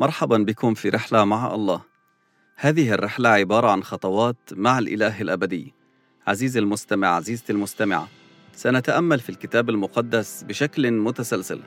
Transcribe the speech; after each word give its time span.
مرحبا 0.00 0.38
بكم 0.38 0.74
في 0.74 0.88
رحلة 0.88 1.24
مع 1.24 1.54
الله. 1.54 1.82
هذه 2.56 2.92
الرحلة 2.92 3.28
عبارة 3.28 3.70
عن 3.70 3.82
خطوات 3.82 4.36
مع 4.52 4.78
الإله 4.78 5.20
الأبدي. 5.20 5.74
عزيزي 6.26 6.60
المستمع، 6.60 7.08
عزيزتي 7.08 7.52
المستمعة، 7.52 8.08
سنتأمل 8.52 9.20
في 9.20 9.30
الكتاب 9.30 9.70
المقدس 9.70 10.42
بشكل 10.42 10.90
متسلسل 10.90 11.60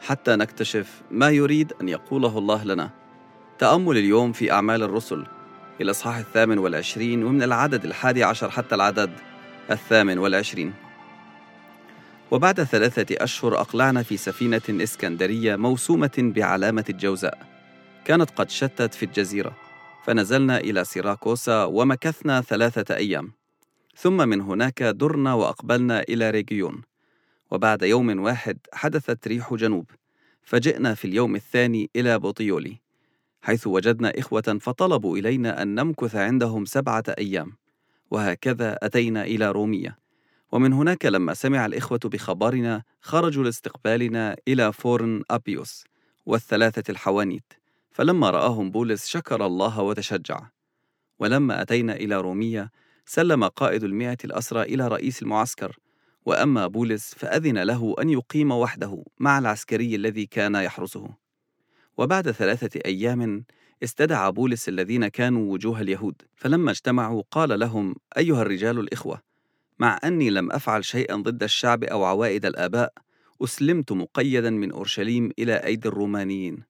حتى 0.00 0.36
نكتشف 0.36 1.02
ما 1.10 1.30
يريد 1.30 1.72
أن 1.80 1.88
يقوله 1.88 2.38
الله 2.38 2.64
لنا. 2.64 2.90
تأمل 3.58 3.98
اليوم 3.98 4.32
في 4.32 4.52
أعمال 4.52 4.82
الرسل 4.82 5.26
الإصحاح 5.80 6.16
الثامن 6.16 6.58
والعشرين 6.58 7.24
ومن 7.24 7.42
العدد 7.42 7.84
الحادي 7.84 8.24
عشر 8.24 8.50
حتى 8.50 8.74
العدد 8.74 9.10
الثامن 9.70 10.18
والعشرين. 10.18 10.72
وبعد 12.30 12.62
ثلاثة 12.62 13.24
أشهر 13.24 13.60
أقلعنا 13.60 14.02
في 14.02 14.16
سفينة 14.16 14.62
إسكندرية 14.82 15.56
موسومة 15.56 16.10
بعلامة 16.18 16.84
الجوزاء 16.90 17.57
كانت 18.08 18.30
قد 18.30 18.50
شتت 18.50 18.94
في 18.94 19.02
الجزيرة 19.02 19.56
فنزلنا 20.04 20.58
إلى 20.58 20.84
سيراكوسا 20.84 21.64
ومكثنا 21.64 22.40
ثلاثة 22.40 22.96
أيام. 22.96 23.32
ثم 23.96 24.28
من 24.28 24.40
هناك 24.40 24.82
درنا 24.82 25.34
وأقبلنا 25.34 26.00
إلى 26.00 26.30
ريجيون. 26.30 26.82
وبعد 27.50 27.82
يوم 27.82 28.20
واحد 28.20 28.58
حدثت 28.72 29.28
ريح 29.28 29.54
جنوب 29.54 29.90
فجئنا 30.42 30.94
في 30.94 31.04
اليوم 31.04 31.36
الثاني 31.36 31.90
إلى 31.96 32.18
بوطيولي 32.18 32.76
حيث 33.42 33.66
وجدنا 33.66 34.12
إخوة 34.18 34.58
فطلبوا 34.60 35.18
إلينا 35.18 35.62
أن 35.62 35.74
نمكث 35.74 36.16
عندهم 36.16 36.64
سبعة 36.64 37.04
أيام. 37.18 37.56
وهكذا 38.10 38.78
أتينا 38.82 39.24
إلى 39.24 39.50
رومية. 39.50 39.98
ومن 40.52 40.72
هناك 40.72 41.06
لما 41.06 41.34
سمع 41.34 41.66
الإخوة 41.66 42.00
بخبرنا 42.04 42.82
خرجوا 43.00 43.44
لاستقبالنا 43.44 44.36
إلى 44.48 44.72
فورن 44.72 45.22
أبيوس 45.30 45.84
والثلاثة 46.26 46.90
الحوانيت. 46.90 47.67
فلما 47.90 48.30
رآهم 48.30 48.70
بولس 48.70 49.06
شكر 49.06 49.46
الله 49.46 49.80
وتشجع. 49.82 50.40
ولما 51.18 51.62
أتينا 51.62 51.96
إلى 51.96 52.20
رومية 52.20 52.70
سلم 53.06 53.44
قائد 53.44 53.84
المئة 53.84 54.18
الأسرى 54.24 54.62
إلى 54.62 54.88
رئيس 54.88 55.22
المعسكر. 55.22 55.78
وأما 56.26 56.66
بولس 56.66 57.14
فأذن 57.14 57.58
له 57.58 57.94
أن 58.00 58.10
يقيم 58.10 58.52
وحده 58.52 59.04
مع 59.18 59.38
العسكري 59.38 59.94
الذي 59.94 60.26
كان 60.26 60.54
يحرسه. 60.54 61.08
وبعد 61.96 62.30
ثلاثة 62.30 62.80
أيام 62.86 63.44
استدعى 63.82 64.32
بولس 64.32 64.68
الذين 64.68 65.08
كانوا 65.08 65.52
وجوه 65.52 65.80
اليهود. 65.80 66.22
فلما 66.36 66.70
اجتمعوا 66.70 67.22
قال 67.30 67.58
لهم 67.60 67.94
أيها 68.16 68.42
الرجال 68.42 68.78
الإخوة 68.78 69.28
مع 69.78 69.98
أني 70.04 70.30
لم 70.30 70.52
أفعل 70.52 70.84
شيئا 70.84 71.16
ضد 71.16 71.42
الشعب 71.42 71.84
أو 71.84 72.04
عوائد 72.04 72.46
الآباء 72.46 72.92
أسلمت 73.42 73.92
مقيدا 73.92 74.50
من 74.50 74.72
أورشليم 74.72 75.30
إلى 75.38 75.54
أيدي 75.54 75.88
الرومانيين. 75.88 76.64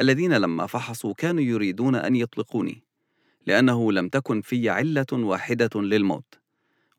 الذين 0.00 0.32
لما 0.32 0.66
فحصوا 0.66 1.14
كانوا 1.14 1.42
يريدون 1.42 1.94
أن 1.94 2.16
يطلقوني 2.16 2.82
لأنه 3.46 3.92
لم 3.92 4.08
تكن 4.08 4.40
في 4.40 4.68
علة 4.68 5.06
واحدة 5.12 5.80
للموت. 5.80 6.34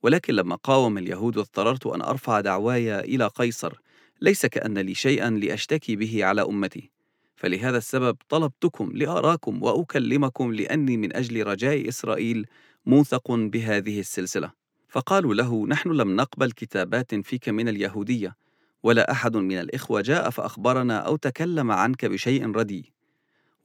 ولكن 0.04 0.34
لما 0.34 0.56
قاوم 0.56 0.98
اليهود 0.98 1.38
اضطررت 1.38 1.88
أن 1.88 2.02
أرفع 2.02 2.40
دعواي 2.40 3.00
إلى 3.00 3.28
قيصر 3.28 3.74
ليس 4.22 4.46
كأن 4.46 4.78
لي 4.78 4.94
شيئا 4.94 5.30
لأشتكي 5.30 5.96
به 5.96 6.26
على 6.26 6.42
أمتي. 6.42 6.92
فلهذا 7.36 7.78
السبب 7.78 8.18
طلبتكم 8.30 8.92
لأراكم 8.94 9.64
وأكلمكم 9.64 10.54
لأني 10.54 10.98
من 10.98 11.16
أجل 11.16 11.48
رجاء 11.48 11.90
إسرائيل 11.90 12.46
موثق 12.86 13.32
بهذه 13.32 14.00
السلسلة. 14.00 14.52
فقالوا 14.90 15.34
له 15.34 15.68
نحن 15.68 15.90
لم 15.90 16.16
نقبل 16.16 16.52
كتابات 16.52 17.16
فيك 17.16 17.50
من 17.50 17.68
اليهودية 17.70 18.36
ولا 18.84 19.12
أحد 19.12 19.38
من 19.38 19.60
الإخوة 19.60 20.02
جاء 20.02 20.30
فأخبرنا 20.30 20.98
أو 20.98 21.16
تكلم 21.16 21.72
عنك 21.72 22.06
بشيء 22.06 22.52
ردي 22.52 22.94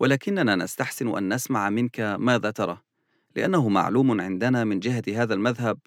ولكننا 0.01 0.57
نستحسن 0.57 1.17
أن 1.17 1.35
نسمع 1.35 1.71
منك 1.71 2.01
ماذا 2.01 2.51
ترى 2.51 2.79
لأنه 3.37 3.69
معلوم 3.69 4.21
عندنا 4.21 4.65
من 4.65 4.81
جهة 4.81 5.03
هذا 5.09 5.35
المذهب 5.35 5.79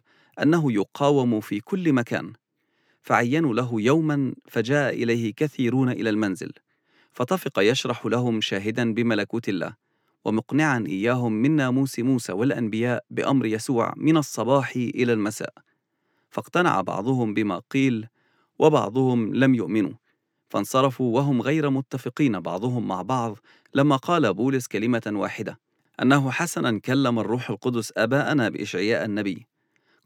أنه 0.41 0.71
يقاوم 0.71 1.39
في 1.39 1.59
كل 1.59 1.93
مكان. 1.93 2.33
فعينوا 3.01 3.53
له 3.53 3.81
يوما 3.81 4.33
فجاء 4.47 4.93
إليه 4.93 5.33
كثيرون 5.33 5.89
إلى 5.89 6.09
المنزل 6.09 6.51
فطفق 7.13 7.59
يشرح 7.59 8.05
لهم 8.05 8.41
شاهدا 8.41 8.93
بملكوت 8.93 9.49
الله 9.49 9.75
ومقنعا 10.25 10.83
إياهم 10.87 11.33
من 11.33 11.51
ناموس 11.51 11.99
موسى 11.99 12.31
والأنبياء 12.31 13.05
بأمر 13.09 13.45
يسوع 13.45 13.93
من 13.97 14.17
الصباح 14.17 14.75
إلى 14.75 15.13
المساء. 15.13 15.53
فاقتنع 16.29 16.81
بعضهم 16.81 17.33
بما 17.33 17.61
قيل 17.71 18.07
وبعضهم 18.59 19.35
لم 19.35 19.55
يؤمنوا. 19.55 19.93
فانصرفوا 20.49 21.15
وهم 21.15 21.41
غير 21.41 21.69
متفقين 21.69 22.39
بعضهم 22.39 22.87
مع 22.87 23.01
بعض 23.01 23.37
لما 23.73 23.95
قال 23.95 24.33
بولس 24.33 24.67
كلمة 24.67 25.01
واحدة 25.07 25.59
أنه 26.01 26.31
حسنا 26.31 26.79
كلم 26.79 27.19
الروح 27.19 27.49
القدس 27.49 27.93
آباءنا 27.97 28.49
بإشعياء 28.49 29.05
النبي. 29.05 29.47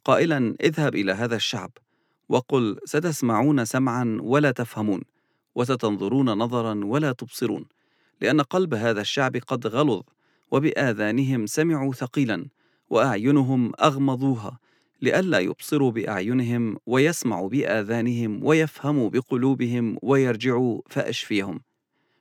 قائلا 0.06 0.56
اذهب 0.62 0.96
إلى 0.96 1.12
هذا 1.12 1.36
الشعب 1.36 1.72
وقل 2.30 2.80
ستسمعون 2.86 3.66
سمعا 3.66 4.18
ولا 4.22 4.52
تفهمون 4.52 5.02
وستنظرون 5.56 6.30
نظرا 6.30 6.82
ولا 6.84 7.12
تبصرون 7.12 7.66
لأن 8.22 8.42
قلب 8.42 8.74
هذا 8.74 9.02
الشعب 9.02 9.38
قد 9.38 9.68
غلظ 9.68 10.02
وبآذانهم 10.52 11.46
سمعوا 11.46 11.94
ثقيلا 11.94 12.46
وأعينهم 12.90 13.72
أغمضوها 13.82 14.60
لئلا 15.02 15.40
يبصروا 15.40 15.92
بأعينهم 15.92 16.78
ويسمعوا 16.86 17.50
بآذانهم 17.50 18.44
ويفهموا 18.44 19.10
بقلوبهم 19.10 19.98
ويرجعوا 20.02 20.82
فأشفيهم. 20.90 21.62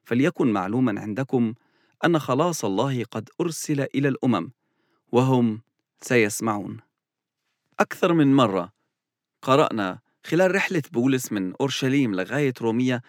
فليكن 0.05 0.53
معلوما 0.53 1.00
عندكم 1.00 1.55
أن 2.05 2.19
خلاص 2.19 2.65
الله 2.65 3.05
قد 3.05 3.28
أرسل 3.41 3.81
إلى 3.81 4.09
الأمم 4.09 4.50
وهم 5.12 5.61
سيسمعون. 6.00 6.81
أكثر 7.81 8.12
من 8.12 8.34
مرة 8.34 8.72
قرأنا 9.43 9.99
خلال 10.25 10.55
رحلة 10.55 10.83
بولس 10.93 11.33
من 11.33 11.53
أورشليم 11.61 12.15
لغاية 12.15 12.55
رومية 12.61 13.03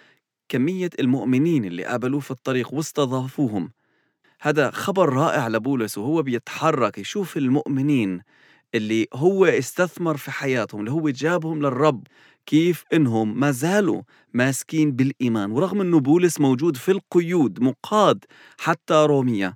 كمية 0.50 0.90
المؤمنين 1.00 1.66
اللي 1.66 1.84
قابلوه 1.84 2.20
في 2.20 2.32
الطريق 2.32 2.74
واستضافوهم. 2.74 3.72
هذا 4.42 4.72
خبر 4.72 5.10
رائع 5.10 5.48
لبولس 5.48 5.98
وهو 5.98 6.22
بيتحرك 6.22 6.98
يشوف 6.98 7.38
المؤمنين 7.38 8.22
اللي 8.76 9.08
هو 9.14 9.46
استثمر 9.46 10.18
في 10.18 10.32
حياتهم 10.32 10.80
اللي 10.82 10.92
هو 10.92 11.10
جابهم 11.10 11.60
للرب 11.62 12.08
كيف 12.46 12.84
إنهم 12.94 13.40
ما 13.40 13.52
زالوا 13.52 14.02
ماسكين 14.34 14.92
بالإيمان. 14.92 15.52
ورغم 15.52 15.82
إنه 15.82 16.00
بولس 16.00 16.40
موجود 16.40 16.78
في 16.78 16.92
القيود 16.92 17.60
مقاد 17.64 18.26
حتى 18.60 18.94
روميا 18.94 19.56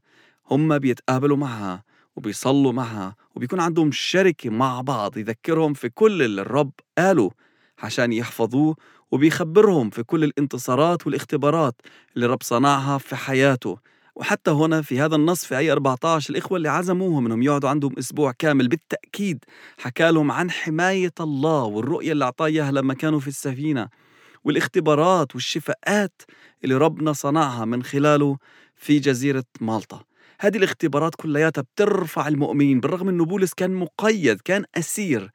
هم 0.51 0.77
بيتقابلوا 0.79 1.37
معها 1.37 1.83
وبيصلوا 2.15 2.71
معها 2.71 3.15
وبيكون 3.35 3.59
عندهم 3.59 3.91
شركة 3.91 4.49
مع 4.49 4.81
بعض 4.81 5.17
يذكرهم 5.17 5.73
في 5.73 5.89
كل 5.89 6.21
اللي 6.21 6.41
الرب 6.41 6.71
قاله 6.97 7.31
عشان 7.79 8.13
يحفظوه 8.13 8.75
وبيخبرهم 9.11 9.89
في 9.89 10.03
كل 10.03 10.23
الانتصارات 10.23 11.05
والاختبارات 11.07 11.75
اللي 12.15 12.25
الرب 12.25 12.43
صنعها 12.43 12.97
في 12.97 13.15
حياته. 13.15 13.77
وحتى 14.15 14.51
هنا 14.51 14.81
في 14.81 14.99
هذا 14.99 15.15
النص 15.15 15.45
في 15.45 15.57
آية 15.57 15.71
14 15.71 16.29
الإخوة 16.29 16.57
اللي 16.57 16.69
عزموهم 16.69 17.25
أنهم 17.25 17.43
يقعدوا 17.43 17.69
عندهم 17.69 17.97
أسبوع 17.99 18.31
كامل 18.39 18.67
بالتأكيد 18.67 19.45
حكى 19.77 20.11
لهم 20.11 20.31
عن 20.31 20.51
حماية 20.51 21.13
الله 21.19 21.63
والرؤية 21.63 22.11
اللي 22.11 22.25
أعطاه 22.25 22.45
إياها 22.45 22.71
لما 22.71 22.93
كانوا 22.93 23.19
في 23.19 23.27
السفينة 23.27 23.89
والاختبارات 24.43 25.35
والشفاءات 25.35 26.21
اللي 26.63 26.75
ربنا 26.75 27.13
صنعها 27.13 27.65
من 27.65 27.83
خلاله 27.83 28.37
في 28.75 28.99
جزيرة 28.99 29.43
مالطا. 29.61 30.03
هذه 30.39 30.57
الاختبارات 30.57 31.15
كلياتها 31.15 31.61
بترفع 31.61 32.27
المؤمنين 32.27 32.79
بالرغم 32.79 33.09
أنه 33.09 33.25
بولس 33.25 33.53
كان 33.53 33.71
مقيد 33.73 34.41
كان 34.41 34.65
أسير. 34.75 35.31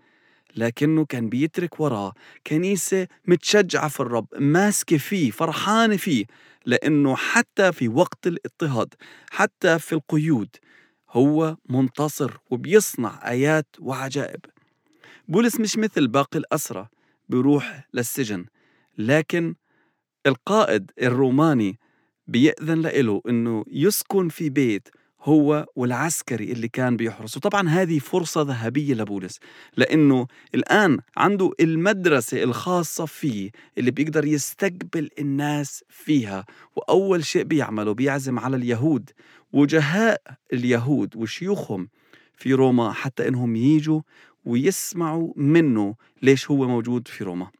لكنه 0.57 1.05
كان 1.05 1.29
بيترك 1.29 1.81
وراه 1.81 2.13
كنيسة 2.47 3.07
متشجعة 3.27 3.89
في 3.89 4.01
الرب 4.01 4.27
ماسكة 4.39 4.97
فيه 4.99 5.31
فرحانة 5.31 5.97
فيه 5.97 6.25
لأنه 6.67 7.17
حتى 7.17 7.73
في 7.73 7.89
وقت 7.89 8.27
الاضطهاد 8.27 8.95
حتى 9.31 9.79
في 9.79 9.93
القيود 9.93 10.57
هو 11.11 11.57
منتصر 11.69 12.37
وبيصنع 12.51 13.31
آيات 13.31 13.67
وعجائب. 13.81 14.41
بولس 15.29 15.61
مش 15.61 15.79
مثل 15.79 16.09
باقي 16.09 16.39
الأسرى 16.39 16.89
بيروح 17.29 17.89
للسجن 17.95 18.45
لكن 18.99 19.55
القائد 20.27 20.91
الروماني 21.03 21.79
بيأذن 22.27 22.81
له 22.81 23.23
إنه 23.29 23.65
يسكن 23.69 24.29
في 24.29 24.51
بيت 24.51 24.89
هو 25.23 25.67
والعسكري 25.77 26.53
اللي 26.53 26.69
كان 26.69 26.97
بيحرسه 26.97 27.41
طبعا 27.41 27.69
هذه 27.69 27.99
فرصة 27.99 28.43
ذهبية 28.43 28.95
لبولس 28.95 29.41
لأنه 29.77 30.27
الآن 30.55 30.99
عنده 31.17 31.51
المدرسة 31.61 32.43
الخاصة 32.43 33.07
فيه 33.07 33.51
اللي 33.79 33.91
بيقدر 33.91 34.25
يستقبل 34.25 35.11
الناس 35.19 35.85
فيها. 35.89 36.45
وأول 36.77 37.25
شيء 37.25 37.43
بيعمله 37.45 37.93
بيعزم 37.95 38.39
على 38.39 38.57
اليهود. 38.57 39.11
وجهاء 39.53 40.23
اليهود 40.53 41.17
وشيوخهم 41.17 41.89
في 42.37 42.53
روما 42.55 42.93
حتى 42.93 43.29
إنهم 43.29 43.57
ييجوا 43.57 44.01
ويسمعوا 44.45 45.33
منه 45.37 45.95
ليش 46.23 46.51
هو 46.51 46.69
موجود 46.69 47.09
في 47.09 47.25
روما. 47.25 47.51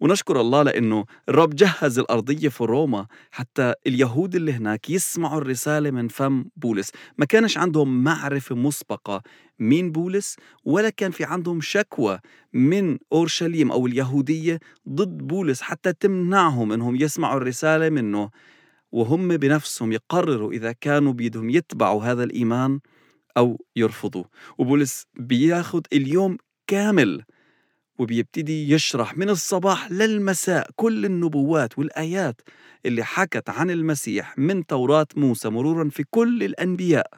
ونشكر 0.00 0.40
الله 0.40 0.62
لأنه 0.62 1.04
الرب 1.28 1.54
جهز 1.54 1.98
الأرضية 1.98 2.48
في 2.48 2.64
روما 2.64 3.06
حتى 3.30 3.74
اليهود 3.86 4.34
اللي 4.34 4.52
هناك 4.52 4.90
يسمعوا 4.90 5.40
الرسالة 5.40 5.90
من 5.90 6.08
فم 6.08 6.44
بولس. 6.56 6.92
ما 7.18 7.24
كانش 7.24 7.58
عندهم 7.58 8.04
معرفة 8.04 8.54
مسبقة 8.54 9.22
مين 9.58 9.92
بولس 9.92 10.36
ولا 10.64 10.90
كان 10.90 11.10
في 11.10 11.24
عندهم 11.24 11.60
شكوى 11.60 12.18
من 12.52 12.98
أورشليم 13.12 13.72
أو 13.72 13.86
اليهودية 13.86 14.60
ضد 14.88 15.18
بولس 15.18 15.60
حتى 15.60 15.92
تمنعهم 15.92 16.72
أنهم 16.72 16.96
يسمعوا 16.96 17.36
الرسالة 17.36 17.90
منه. 17.90 18.30
وهم 18.92 19.28
بنفسهم 19.36 19.92
يقرروا 19.92 20.52
إذا 20.52 20.72
كانوا 20.72 21.12
بيدهم 21.12 21.50
يتبعوا 21.50 22.04
هذا 22.04 22.24
الإيمان 22.24 22.80
أو 23.36 23.64
يرفضوا 23.76 24.24
وبولس 24.58 25.06
بياخد 25.14 25.86
اليوم 25.92 26.36
كامل 26.66 27.24
وبيبتدي 27.98 28.72
يشرح 28.72 29.16
من 29.18 29.30
الصباح 29.30 29.90
للمساء 29.92 30.70
كل 30.76 31.04
النبوات 31.04 31.78
والآيات 31.78 32.40
اللي 32.86 33.04
حكت 33.04 33.50
عن 33.50 33.70
المسيح 33.70 34.38
من 34.38 34.66
توراة 34.66 35.06
موسى 35.16 35.48
مرورا 35.48 35.88
في 35.88 36.04
كل 36.10 36.42
الأنبياء. 36.42 37.10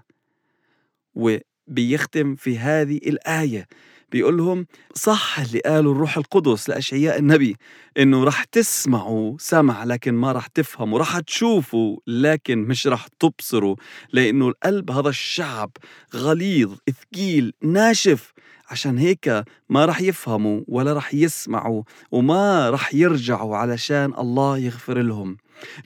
وبيختم 1.14 2.34
في 2.34 2.58
هذه 2.58 2.96
الآية 2.96 3.66
بيقول 4.12 4.36
لهم 4.36 4.66
صح 4.94 5.38
اللي 5.40 5.58
قاله 5.60 5.92
الروح 5.92 6.16
القدس 6.16 6.68
لأشعياء 6.68 7.18
النبي 7.18 7.56
إنه 7.98 8.24
رح 8.24 8.44
تسمعوا 8.44 9.36
سمع 9.38 9.84
لكن 9.84 10.14
ما 10.14 10.32
رح 10.32 10.46
تفهموا 10.46 10.98
رح 10.98 11.18
تشوفوا 11.18 11.98
لكن 12.06 12.58
مش 12.58 12.86
رح 12.86 13.06
تبصروا 13.06 13.76
لأنه 14.12 14.48
القلب 14.48 14.90
هذا 14.90 15.08
الشعب 15.08 15.70
غليظ 16.14 16.74
ثقيل 16.90 17.52
ناشف 17.62 18.32
عشان 18.70 18.98
هيك 18.98 19.44
ما 19.68 19.84
رح 19.84 20.00
يفهموا 20.00 20.60
ولا 20.68 20.92
رح 20.92 21.14
يسمعوا 21.14 21.82
وما 22.12 22.70
رح 22.70 22.94
يرجعوا 22.94 23.56
علشان 23.56 24.12
الله 24.18 24.58
يغفر 24.58 25.02
لهم. 25.02 25.36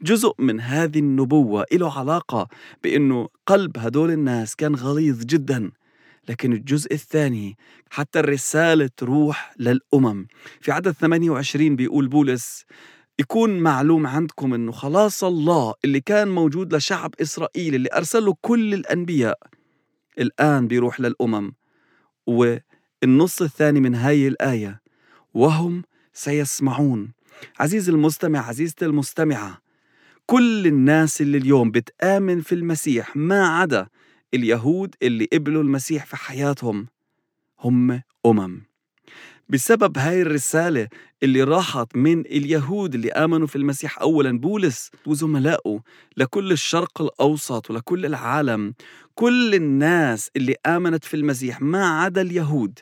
جزء 0.03 0.35
من 0.39 0.61
هذه 0.61 0.99
النبوة 0.99 1.65
له 1.73 1.99
علاقة 1.99 2.49
بأنه 2.83 3.29
قلب 3.47 3.79
هدول 3.79 4.11
الناس 4.11 4.57
كان 4.57 4.75
غليظ 4.75 5.25
جدا. 5.25 5.71
لكن 6.29 6.53
الجزء 6.53 6.95
الثاني 6.95 7.57
حتى 7.91 8.21
الرسالة 8.21 8.91
تروح 8.97 9.55
للأمم. 9.59 10.27
في 10.61 10.73
عدد 10.73 10.91
28 10.91 11.77
بيقول 11.77 12.09
بولس 12.09 12.65
يكون 13.19 13.59
معلوم 13.59 14.07
عندكم 14.07 14.55
إنه 14.55 14.73
خلاص 14.73 15.25
الله 15.25 15.75
اللي 15.85 16.01
كان 16.01 16.29
موجود 16.29 16.75
لشعب 16.75 17.15
إسرائيل 17.23 17.75
اللي 17.75 17.89
ارسل 17.95 18.25
له 18.25 18.35
كل 18.41 18.75
الأنبياء 18.75 19.39
الآن 20.19 20.67
بيروح 20.69 21.01
للأمم. 21.01 21.53
والنص 23.03 23.43
الثاني 23.43 23.81
من 23.81 23.95
هاي 23.95 24.29
الآية 24.29 24.81
وهم 25.35 25.83
سيسمعون. 26.13 27.13
عزيزي 27.61 27.93
المستمع 27.93 28.49
عزيزتي 28.49 28.85
المستمعة 28.85 29.59
كل 30.27 30.67
الناس 30.67 31.21
اللي 31.21 31.39
اليوم 31.39 31.71
بتآمن 31.71 32.41
في 32.41 32.55
المسيح 32.55 33.17
ما 33.17 33.49
عدا 33.49 33.89
اليهود 34.35 34.95
اللي 35.03 35.29
قبلوا 35.33 35.63
المسيح 35.63 36.07
في 36.07 36.17
حياتهم 36.17 36.87
هم 37.61 38.03
أمم. 38.27 38.63
بسبب 39.51 39.99
هاي 39.99 40.23
الرسالة 40.23 40.89
اللي 41.23 41.43
راحت 41.43 41.97
من 41.97 42.21
اليهود 42.21 42.95
اللي 42.95 43.13
آمنوا 43.13 43.47
في 43.47 43.57
المسيح. 43.57 44.01
أولا 44.01 44.39
بولس 44.39 44.91
وزملائه 45.07 45.81
لكل 46.17 46.53
الشرق 46.53 47.03
الأوسط 47.03 47.71
ولكل 47.71 48.07
العالم. 48.07 48.75
كل 49.15 49.55
الناس 49.55 50.31
اللي 50.37 50.55
آمنت 50.67 51.05
في 51.05 51.15
المسيح 51.15 51.61
ما 51.63 51.87
عدا 52.01 52.21
اليهود 52.21 52.79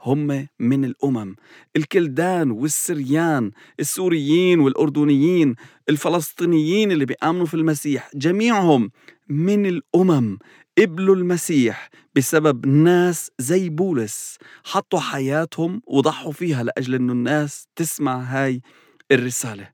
هم 0.00 0.48
من 0.60 0.84
الأمم. 0.84 1.36
الكلدان 1.76 2.50
والسريان 2.50 3.50
السوريين 3.80 4.60
والأردنيين 4.60 5.54
الفلسطينيين 5.88 6.92
اللي 6.92 7.04
بيآمنوا 7.04 7.46
في 7.46 7.54
المسيح 7.54 8.10
جميعهم 8.14 8.90
من 9.28 9.66
الأمم. 9.66 10.38
قبلوا 10.78 11.16
المسيح 11.16 11.90
بسبب 12.14 12.66
ناس 12.66 13.30
زي 13.38 13.68
بولس 13.68 14.38
حطوا 14.64 15.00
حياتهم 15.00 15.82
وضحوا 15.86 16.32
فيها 16.32 16.62
لأجل 16.62 16.94
أنه 16.94 17.12
الناس 17.12 17.66
تسمع 17.76 18.16
هاي 18.22 18.60
الرسالة. 19.12 19.68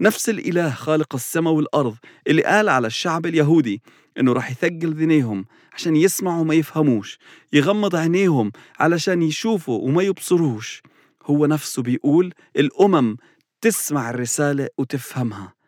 نفس 0.00 0.28
الإله 0.28 0.70
خالق 0.70 1.14
السماء 1.14 1.52
والأرض 1.52 1.96
اللي 2.26 2.42
قال 2.42 2.68
على 2.68 2.86
الشعب 2.86 3.26
اليهودي 3.26 3.82
إنه 4.18 4.32
رح 4.32 4.50
يثقل 4.50 4.94
ذنيهم 4.94 5.44
عشان 5.72 5.96
يسمعوا 5.96 6.40
وما 6.40 6.54
يفهموش 6.54 7.18
يغمض 7.52 7.96
عينيهم 7.96 8.52
علشان 8.78 9.22
يشوفوا 9.22 9.78
وما 9.80 10.02
يبصروش. 10.02 10.82
هو 11.24 11.46
نفسه 11.46 11.82
بيقول 11.82 12.32
الأمم 12.56 13.16
تسمع 13.60 14.10
الرسالة 14.10 14.68
وتفهمها. 14.78 15.59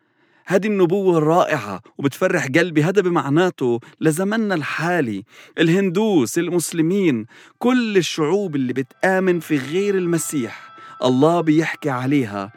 هذه 0.45 0.67
النبوة 0.67 1.17
الرائعة 1.17 1.81
وبتفرح 1.97 2.47
قلبي. 2.47 2.83
هذا 2.83 3.01
بمعناته 3.01 3.79
لزمننا 4.01 4.55
الحالي 4.55 5.23
الهندوس 5.59 6.37
المسلمين 6.37 7.25
كل 7.59 7.97
الشعوب 7.97 8.55
اللي 8.55 8.73
بتآمن 8.73 9.39
في 9.39 9.57
غير 9.57 9.95
المسيح. 9.97 10.73
الله 11.03 11.41
بيحكي 11.41 11.89
عليها. 11.89 12.51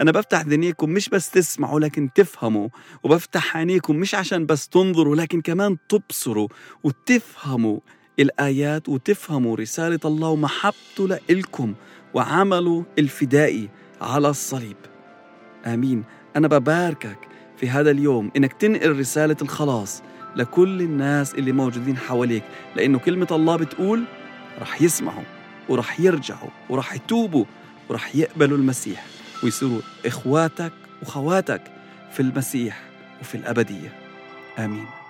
أنا 0.00 0.12
بفتح 0.12 0.40
ذنيكم 0.40 0.90
مش 0.90 1.08
بس 1.08 1.30
تسمعوا 1.30 1.80
لكن 1.80 2.10
تفهموا 2.14 2.68
وبفتح 3.02 3.56
عينيكم 3.56 3.96
مش 3.96 4.14
عشان 4.14 4.46
بس 4.46 4.68
تنظروا 4.68 5.16
لكن 5.16 5.40
كمان 5.40 5.76
تبصروا 5.88 6.48
وتفهموا 6.84 7.78
الآيات 8.18 8.88
وتفهموا 8.88 9.56
رسالة 9.56 10.00
الله 10.04 10.28
ومحبته 10.28 11.08
لإلكم 11.08 11.74
وعمله 12.14 12.84
الفدائي 12.98 13.68
على 14.00 14.28
الصليب. 14.28 14.76
آمين. 15.66 16.04
أنا 16.36 16.48
بباركك 16.48 17.18
في 17.56 17.70
هذا 17.70 17.90
اليوم 17.90 18.30
إنك 18.36 18.52
تنقل 18.52 18.98
رسالة 18.98 19.36
الخلاص 19.42 20.02
لكل 20.36 20.82
الناس 20.82 21.34
اللي 21.34 21.52
موجودين 21.52 21.96
حواليك 21.96 22.42
لأنه 22.76 22.98
كلمة 22.98 23.26
الله 23.30 23.56
بتقول 23.56 24.04
رح 24.60 24.82
يسمعوا 24.82 25.24
ورح 25.68 26.00
يرجعوا 26.00 26.50
ورح 26.68 26.94
يتوبوا 26.94 27.44
ورح 27.88 28.16
يقبلوا 28.16 28.58
المسيح 28.58 29.04
ويصيروا 29.44 29.80
إخواتك 30.06 30.72
وخواتك 31.02 31.62
في 32.12 32.20
المسيح 32.20 32.82
وفي 33.20 33.34
الأبدية. 33.34 33.92
آمين. 34.58 35.01